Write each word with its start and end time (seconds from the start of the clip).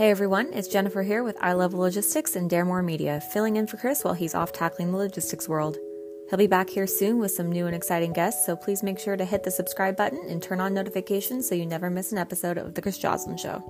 Hey 0.00 0.08
everyone, 0.08 0.54
it's 0.54 0.66
Jennifer 0.66 1.02
here 1.02 1.22
with 1.22 1.36
I 1.42 1.52
Love 1.52 1.74
Logistics 1.74 2.34
and 2.34 2.48
Dare 2.48 2.64
More 2.64 2.82
Media, 2.82 3.20
filling 3.20 3.56
in 3.56 3.66
for 3.66 3.76
Chris 3.76 4.02
while 4.02 4.14
he's 4.14 4.34
off 4.34 4.50
tackling 4.50 4.92
the 4.92 4.96
logistics 4.96 5.46
world. 5.46 5.76
He'll 6.30 6.38
be 6.38 6.46
back 6.46 6.70
here 6.70 6.86
soon 6.86 7.18
with 7.18 7.32
some 7.32 7.52
new 7.52 7.66
and 7.66 7.76
exciting 7.76 8.14
guests, 8.14 8.46
so 8.46 8.56
please 8.56 8.82
make 8.82 8.98
sure 8.98 9.18
to 9.18 9.26
hit 9.26 9.42
the 9.42 9.50
subscribe 9.50 9.98
button 9.98 10.24
and 10.26 10.42
turn 10.42 10.58
on 10.58 10.72
notifications 10.72 11.46
so 11.46 11.54
you 11.54 11.66
never 11.66 11.90
miss 11.90 12.12
an 12.12 12.16
episode 12.16 12.56
of 12.56 12.72
The 12.72 12.80
Chris 12.80 12.96
Joslyn 12.96 13.36
Show. 13.36 13.62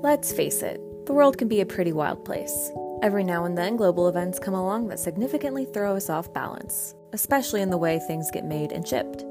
Let's 0.00 0.32
face 0.32 0.62
it, 0.62 0.80
the 1.06 1.12
world 1.12 1.38
can 1.38 1.48
be 1.48 1.60
a 1.60 1.66
pretty 1.66 1.92
wild 1.92 2.24
place. 2.24 2.70
Every 3.02 3.24
now 3.24 3.46
and 3.46 3.58
then, 3.58 3.76
global 3.76 4.06
events 4.06 4.38
come 4.38 4.54
along 4.54 4.86
that 4.90 5.00
significantly 5.00 5.64
throw 5.64 5.96
us 5.96 6.08
off 6.08 6.32
balance, 6.32 6.94
especially 7.12 7.62
in 7.62 7.70
the 7.70 7.78
way 7.78 7.98
things 8.06 8.30
get 8.30 8.44
made 8.44 8.70
and 8.70 8.86
shipped. 8.86 9.22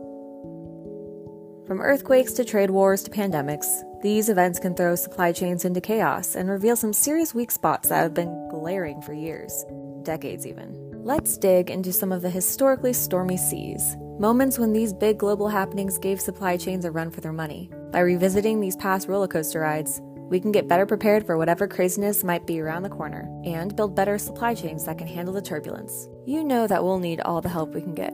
From 1.68 1.80
earthquakes 1.80 2.34
to 2.34 2.44
trade 2.44 2.70
wars 2.70 3.02
to 3.04 3.12
pandemics, 3.12 3.82
these 4.04 4.30
events 4.30 4.60
can 4.60 4.76
throw 4.76 4.96
supply 4.96 5.32
chains 5.32 5.66
into 5.66 5.82
chaos 5.82 6.36
and 6.36 6.50
reveal 6.50 6.76
some 6.76 6.94
serious 6.94 7.34
weak 7.34 7.50
spots 7.50 7.90
that 7.90 8.04
have 8.04 8.14
been 8.14 8.48
glaring 8.50 9.02
for 9.02 9.14
years, 9.14 9.66
decades 10.04 10.46
even. 10.46 10.76
Let's 11.04 11.36
dig 11.36 11.72
into 11.72 11.92
some 11.92 12.12
of 12.12 12.22
the 12.22 12.30
historically 12.30 12.94
stormy 12.94 13.38
seas, 13.38 13.96
moments 14.20 14.60
when 14.60 14.72
these 14.72 14.94
big 14.94 15.18
global 15.18 15.48
happenings 15.48 15.98
gave 15.98 16.22
supply 16.22 16.58
chains 16.58 16.86
a 16.86 16.92
run 16.92 17.10
for 17.10 17.22
their 17.22 17.34
money. 17.34 17.72
By 17.92 18.02
revisiting 18.02 18.60
these 18.60 18.76
past 18.76 19.08
roller 19.08 19.28
coaster 19.28 19.62
rides, 19.62 20.00
we 20.30 20.40
can 20.40 20.52
get 20.52 20.68
better 20.68 20.86
prepared 20.86 21.26
for 21.26 21.38
whatever 21.38 21.68
craziness 21.68 22.24
might 22.24 22.46
be 22.46 22.60
around 22.60 22.84
the 22.84 22.90
corner 22.90 23.28
and 23.46 23.76
build 23.76 23.96
better 23.96 24.20
supply 24.20 24.54
chains 24.54 24.86
that 24.86 25.00
can 25.00 25.08
handle 25.08 25.34
the 25.34 25.42
turbulence. 25.42 26.08
You 26.26 26.44
know 26.44 26.68
that 26.68 26.84
we'll 26.84 27.00
need 27.00 27.22
all 27.22 27.42
the 27.42 27.50
help 27.50 27.74
we 27.74 27.82
can 27.82 27.96
get. 27.96 28.14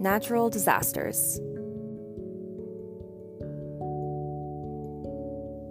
Natural 0.00 0.48
disasters. 0.48 1.40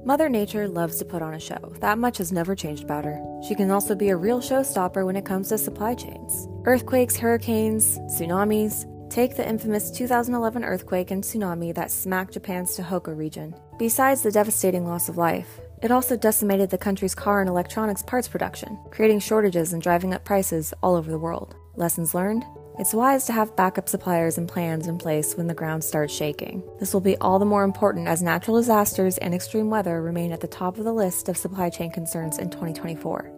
Mother 0.07 0.29
Nature 0.29 0.69
loves 0.69 0.99
to 0.99 1.03
put 1.03 1.21
on 1.21 1.33
a 1.33 1.39
show. 1.39 1.73
That 1.81 1.97
much 1.97 2.19
has 2.19 2.31
never 2.31 2.55
changed 2.55 2.85
about 2.85 3.03
her. 3.03 3.21
She 3.45 3.55
can 3.55 3.69
also 3.69 3.93
be 3.93 4.07
a 4.07 4.15
real 4.15 4.39
showstopper 4.39 5.05
when 5.05 5.17
it 5.17 5.25
comes 5.25 5.49
to 5.49 5.57
supply 5.57 5.95
chains. 5.95 6.47
Earthquakes, 6.63 7.17
hurricanes, 7.17 7.99
tsunamis. 8.15 8.85
Take 9.09 9.35
the 9.35 9.45
infamous 9.45 9.91
2011 9.91 10.63
earthquake 10.63 11.11
and 11.11 11.21
tsunami 11.21 11.75
that 11.75 11.91
smacked 11.91 12.35
Japan's 12.35 12.77
Tohoku 12.77 13.17
region. 13.17 13.53
Besides 13.77 14.21
the 14.21 14.31
devastating 14.31 14.87
loss 14.87 15.09
of 15.09 15.17
life, 15.17 15.59
it 15.83 15.91
also 15.91 16.15
decimated 16.15 16.69
the 16.69 16.77
country's 16.77 17.13
car 17.13 17.41
and 17.41 17.49
electronics 17.49 18.01
parts 18.01 18.29
production, 18.29 18.79
creating 18.91 19.19
shortages 19.19 19.73
and 19.73 19.81
driving 19.81 20.13
up 20.13 20.23
prices 20.23 20.73
all 20.81 20.95
over 20.95 21.11
the 21.11 21.19
world. 21.19 21.53
Lessons 21.75 22.15
learned? 22.15 22.45
It's 22.79 22.93
wise 22.93 23.25
to 23.25 23.33
have 23.33 23.55
backup 23.55 23.89
suppliers 23.89 24.37
and 24.37 24.47
plans 24.47 24.85
in 24.85 24.99
place 24.99 25.33
when 25.33 25.47
the 25.47 25.55
ground 25.55 25.83
starts 25.83 26.13
shaking. 26.13 26.61
This 26.79 26.93
will 26.93 27.01
be 27.01 27.17
all 27.17 27.39
the 27.39 27.45
more 27.45 27.63
important 27.63 28.07
as 28.07 28.21
natural 28.21 28.57
disasters 28.57 29.17
and 29.17 29.33
extreme 29.33 29.71
weather 29.71 29.99
remain 29.99 30.31
at 30.31 30.41
the 30.41 30.47
top 30.47 30.77
of 30.77 30.83
the 30.83 30.93
list 30.93 31.27
of 31.27 31.37
supply 31.37 31.71
chain 31.71 31.89
concerns 31.89 32.37
in 32.37 32.51
2024. 32.51 33.31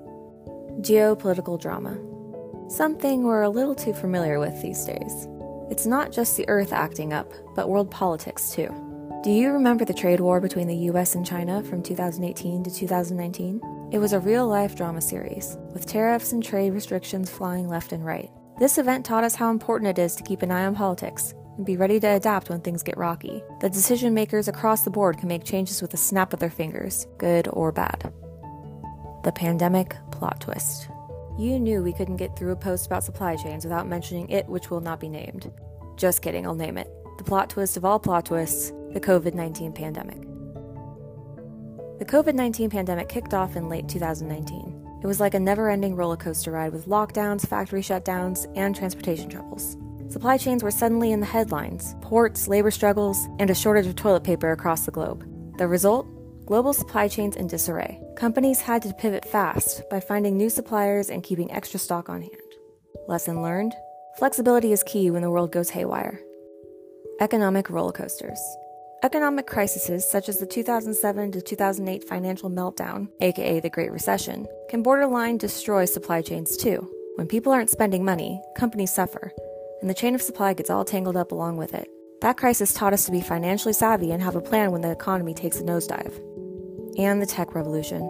Geopolitical 0.81 1.57
drama. 1.57 1.97
Something 2.69 3.23
we're 3.23 3.43
a 3.43 3.49
little 3.49 3.75
too 3.75 3.93
familiar 3.93 4.41
with 4.41 4.61
these 4.61 4.83
days. 4.83 5.27
It's 5.71 5.85
not 5.85 6.11
just 6.11 6.35
the 6.35 6.47
Earth 6.49 6.73
acting 6.73 7.13
up, 7.13 7.31
but 7.55 7.69
world 7.69 7.89
politics 7.89 8.51
too. 8.51 8.67
Do 9.23 9.31
you 9.31 9.51
remember 9.51 9.85
the 9.85 9.93
trade 9.93 10.19
war 10.19 10.41
between 10.41 10.67
the 10.67 10.89
US 10.91 11.15
and 11.15 11.25
China 11.25 11.63
from 11.63 11.81
2018 11.81 12.65
to 12.65 12.69
2019? 12.69 13.61
It 13.93 13.99
was 13.99 14.11
a 14.11 14.19
real 14.19 14.47
life 14.49 14.75
drama 14.75 14.99
series, 14.99 15.57
with 15.73 15.85
tariffs 15.85 16.33
and 16.33 16.43
trade 16.43 16.73
restrictions 16.73 17.29
flying 17.29 17.69
left 17.69 17.93
and 17.93 18.05
right. 18.05 18.29
This 18.59 18.77
event 18.77 19.05
taught 19.05 19.23
us 19.23 19.35
how 19.35 19.51
important 19.51 19.97
it 19.97 20.01
is 20.01 20.17
to 20.17 20.23
keep 20.23 20.41
an 20.41 20.51
eye 20.51 20.65
on 20.65 20.75
politics 20.75 21.33
and 21.55 21.65
be 21.65 21.77
ready 21.77 21.97
to 22.01 22.07
adapt 22.07 22.49
when 22.49 22.59
things 22.59 22.83
get 22.83 22.97
rocky. 22.97 23.41
The 23.61 23.69
decision 23.69 24.13
makers 24.13 24.49
across 24.49 24.81
the 24.81 24.89
board 24.89 25.17
can 25.17 25.29
make 25.29 25.45
changes 25.45 25.81
with 25.81 25.93
a 25.93 25.97
snap 25.97 26.33
of 26.33 26.41
their 26.41 26.49
fingers, 26.49 27.07
good 27.17 27.47
or 27.53 27.71
bad. 27.71 28.11
The 29.23 29.31
pandemic 29.31 29.95
plot 30.11 30.41
twist. 30.41 30.89
You 31.37 31.57
knew 31.57 31.81
we 31.81 31.93
couldn't 31.93 32.17
get 32.17 32.37
through 32.37 32.51
a 32.51 32.57
post 32.57 32.85
about 32.85 33.05
supply 33.05 33.37
chains 33.37 33.63
without 33.63 33.87
mentioning 33.87 34.29
it, 34.29 34.45
which 34.49 34.69
will 34.69 34.81
not 34.81 34.99
be 34.99 35.07
named. 35.07 35.49
Just 35.95 36.21
kidding, 36.21 36.45
I'll 36.45 36.53
name 36.53 36.77
it. 36.77 36.91
The 37.17 37.23
plot 37.23 37.49
twist 37.49 37.77
of 37.77 37.85
all 37.85 37.97
plot 37.97 38.25
twists 38.25 38.71
the 38.91 38.99
COVID 38.99 39.35
19 39.35 39.71
pandemic. 39.71 40.19
The 41.99 42.05
COVID 42.05 42.33
19 42.33 42.69
pandemic 42.69 43.07
kicked 43.07 43.33
off 43.33 43.55
in 43.55 43.69
late 43.69 43.87
2019. 43.87 44.88
It 45.01 45.07
was 45.07 45.19
like 45.19 45.33
a 45.33 45.39
never 45.39 45.69
ending 45.69 45.95
roller 45.95 46.17
coaster 46.17 46.51
ride 46.51 46.73
with 46.73 46.87
lockdowns, 46.87 47.47
factory 47.47 47.81
shutdowns, 47.81 48.51
and 48.55 48.75
transportation 48.75 49.29
troubles. 49.29 49.77
Supply 50.09 50.37
chains 50.37 50.63
were 50.63 50.71
suddenly 50.71 51.11
in 51.11 51.19
the 51.19 51.25
headlines 51.25 51.95
ports, 52.01 52.47
labor 52.47 52.71
struggles, 52.71 53.27
and 53.39 53.49
a 53.49 53.55
shortage 53.55 53.85
of 53.85 53.95
toilet 53.95 54.23
paper 54.23 54.51
across 54.51 54.85
the 54.85 54.91
globe. 54.91 55.23
The 55.57 55.67
result? 55.67 56.07
Global 56.45 56.73
supply 56.73 57.07
chains 57.07 57.35
in 57.35 57.45
disarray. 57.45 58.01
Companies 58.15 58.59
had 58.59 58.81
to 58.81 58.93
pivot 58.93 59.23
fast 59.23 59.87
by 59.89 59.99
finding 59.99 60.35
new 60.35 60.49
suppliers 60.49 61.09
and 61.09 61.23
keeping 61.23 61.51
extra 61.51 61.79
stock 61.79 62.09
on 62.09 62.21
hand. 62.21 62.33
Lesson 63.07 63.43
learned? 63.43 63.75
Flexibility 64.17 64.73
is 64.73 64.83
key 64.83 65.11
when 65.11 65.21
the 65.21 65.29
world 65.29 65.51
goes 65.51 65.69
haywire. 65.69 66.19
Economic 67.21 67.69
roller 67.69 67.91
coasters. 67.91 68.39
Economic 69.01 69.47
crises 69.47 70.09
such 70.09 70.27
as 70.27 70.39
the 70.39 70.45
2007 70.45 71.31
to 71.31 71.41
2008 71.41 72.03
financial 72.03 72.49
meltdown, 72.49 73.07
aka 73.21 73.61
the 73.61 73.69
Great 73.69 73.93
Recession, 73.93 74.45
can 74.69 74.83
borderline 74.83 75.37
destroy 75.37 75.85
supply 75.85 76.21
chains 76.21 76.57
too. 76.57 76.85
When 77.15 77.25
people 77.25 77.53
aren't 77.53 77.69
spending 77.69 78.03
money, 78.03 78.41
companies 78.57 78.93
suffer, 78.93 79.31
and 79.79 79.89
the 79.89 79.93
chain 79.93 80.15
of 80.15 80.21
supply 80.21 80.53
gets 80.53 80.69
all 80.69 80.83
tangled 80.83 81.15
up 81.15 81.31
along 81.31 81.55
with 81.55 81.73
it. 81.73 81.87
That 82.19 82.35
crisis 82.35 82.73
taught 82.73 82.91
us 82.91 83.05
to 83.05 83.13
be 83.13 83.21
financially 83.21 83.73
savvy 83.73 84.11
and 84.11 84.21
have 84.21 84.35
a 84.35 84.41
plan 84.41 84.71
when 84.73 84.81
the 84.81 84.91
economy 84.91 85.33
takes 85.33 85.61
a 85.61 85.63
nosedive. 85.63 86.19
And 86.99 87.21
the 87.21 87.25
tech 87.25 87.55
revolution. 87.55 88.01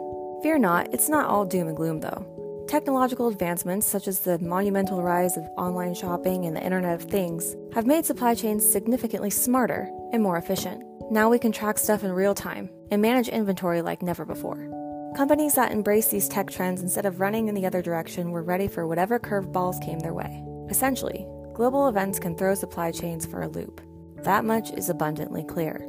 Fear 0.42 0.58
not, 0.58 0.92
it's 0.92 1.08
not 1.08 1.30
all 1.30 1.46
doom 1.46 1.68
and 1.68 1.78
gloom 1.78 2.00
though. 2.00 2.39
Technological 2.70 3.30
advancements, 3.30 3.88
such 3.88 4.08
as 4.08 4.20
the 4.20 4.38
monumental 4.38 5.02
rise 5.02 5.38
of 5.38 5.50
online 5.58 5.96
shopping 5.96 6.46
and 6.46 6.56
the 6.56 6.64
Internet 6.64 7.02
of 7.02 7.10
Things, 7.10 7.56
have 7.74 7.88
made 7.88 8.06
supply 8.06 8.36
chains 8.36 8.64
significantly 8.64 9.32
smarter 9.32 9.90
and 10.14 10.22
more 10.22 10.38
efficient. 10.38 10.84
Now 11.10 11.32
we 11.32 11.40
can 11.40 11.52
track 11.52 11.80
stuff 11.80 12.04
in 12.04 12.12
real 12.12 12.36
time 12.36 12.70
and 12.92 13.02
manage 13.02 13.28
inventory 13.28 13.82
like 13.82 14.04
never 14.04 14.24
before. 14.24 14.70
Companies 15.18 15.56
that 15.56 15.72
embrace 15.72 16.10
these 16.10 16.30
tech 16.30 16.52
trends 16.52 16.84
instead 16.84 17.08
of 17.08 17.20
running 17.20 17.48
in 17.48 17.56
the 17.56 17.66
other 17.66 17.82
direction 17.82 18.30
were 18.30 18.44
ready 18.44 18.68
for 18.68 18.86
whatever 18.86 19.18
curveballs 19.18 19.84
came 19.84 19.98
their 20.02 20.14
way. 20.14 20.44
Essentially, 20.70 21.26
global 21.56 21.88
events 21.88 22.20
can 22.20 22.38
throw 22.38 22.54
supply 22.54 22.92
chains 22.92 23.26
for 23.26 23.42
a 23.42 23.48
loop. 23.48 23.82
That 24.18 24.46
much 24.46 24.70
is 24.70 24.92
abundantly 24.92 25.44
clear. 25.44 25.80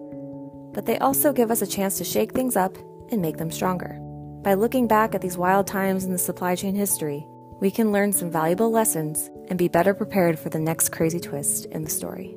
But 0.72 0.86
they 0.86 0.96
also 0.96 1.34
give 1.34 1.50
us 1.50 1.60
a 1.60 1.66
chance 1.66 1.98
to 1.98 2.04
shake 2.04 2.32
things 2.32 2.56
up 2.56 2.74
and 3.12 3.20
make 3.20 3.36
them 3.36 3.50
stronger. 3.50 3.99
By 4.42 4.54
looking 4.54 4.86
back 4.86 5.14
at 5.14 5.20
these 5.20 5.36
wild 5.36 5.66
times 5.66 6.04
in 6.04 6.12
the 6.12 6.18
supply 6.18 6.54
chain 6.54 6.74
history, 6.74 7.26
we 7.60 7.70
can 7.70 7.92
learn 7.92 8.14
some 8.14 8.30
valuable 8.30 8.70
lessons 8.70 9.28
and 9.48 9.58
be 9.58 9.68
better 9.68 9.92
prepared 9.92 10.38
for 10.38 10.48
the 10.48 10.58
next 10.58 10.92
crazy 10.92 11.20
twist 11.20 11.66
in 11.66 11.84
the 11.84 11.90
story. 11.90 12.34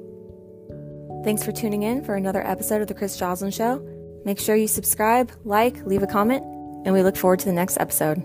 Thanks 1.24 1.46
for 1.46 1.53
tuning 1.53 1.84
in 1.84 2.03
for 2.03 2.16
another 2.16 2.46
episode 2.46 2.81
of 2.81 2.90
The 2.90 2.94
Chris 2.94 3.16
Joslyn 3.16 3.52
Show. 3.52 3.80
Make 4.25 4.38
sure 4.38 4.58
you 4.58 4.68
subscribe, 4.68 5.31
like, 5.46 5.86
leave 5.86 6.03
a 6.03 6.08
comment, 6.08 6.44
and 6.86 6.94
we 6.94 7.03
look 7.03 7.16
forward 7.16 7.40
to 7.40 7.46
the 7.46 7.53
next 7.53 7.78
episode. 7.80 8.22